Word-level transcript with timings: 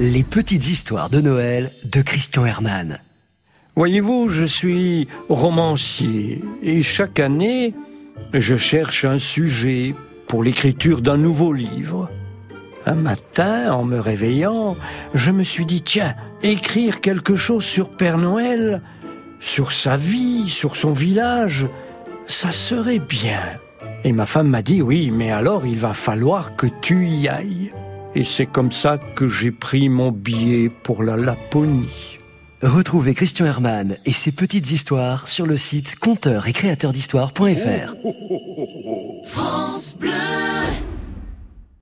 Les 0.00 0.24
petites 0.24 0.68
histoires 0.68 1.10
de 1.10 1.20
Noël 1.20 1.70
de 1.84 2.00
Christian 2.00 2.46
Herman. 2.46 2.98
Voyez-vous, 3.76 4.30
je 4.30 4.44
suis 4.44 5.06
romancier 5.28 6.42
et 6.62 6.82
chaque 6.82 7.20
année, 7.20 7.74
je 8.32 8.56
cherche 8.56 9.04
un 9.04 9.18
sujet 9.18 9.94
pour 10.28 10.42
l'écriture 10.42 11.02
d'un 11.02 11.18
nouveau 11.18 11.52
livre. 11.52 12.08
Un 12.86 12.94
matin, 12.94 13.72
en 13.74 13.84
me 13.84 14.00
réveillant, 14.00 14.76
je 15.14 15.30
me 15.30 15.42
suis 15.42 15.66
dit, 15.66 15.82
tiens, 15.82 16.14
écrire 16.42 17.00
quelque 17.00 17.36
chose 17.36 17.64
sur 17.64 17.90
Père 17.90 18.18
Noël, 18.18 18.80
sur 19.40 19.72
sa 19.72 19.96
vie, 19.98 20.48
sur 20.48 20.74
son 20.74 20.92
village, 20.92 21.66
ça 22.26 22.50
serait 22.50 22.98
bien. 22.98 23.42
Et 24.04 24.12
ma 24.12 24.24
femme 24.24 24.48
m'a 24.48 24.62
dit, 24.62 24.80
oui, 24.80 25.10
mais 25.10 25.30
alors 25.30 25.66
il 25.66 25.78
va 25.78 25.92
falloir 25.92 26.56
que 26.56 26.66
tu 26.80 27.06
y 27.06 27.28
ailles. 27.28 27.72
Et 28.14 28.24
c'est 28.24 28.46
comme 28.46 28.72
ça 28.72 28.98
que 29.16 29.28
j'ai 29.28 29.50
pris 29.50 29.88
mon 29.88 30.12
billet 30.12 30.68
pour 30.68 31.02
la 31.02 31.16
Laponie. 31.16 32.18
Retrouvez 32.62 33.14
Christian 33.14 33.46
Herman 33.46 33.96
et 34.06 34.12
ses 34.12 34.30
petites 34.30 34.70
histoires 34.70 35.28
sur 35.28 35.46
le 35.46 35.56
site 35.56 35.96
conteur 35.96 36.46
et 36.46 36.52
créateur 36.52 36.92
d'histoire.fr. 36.92 37.94
France 39.24 39.96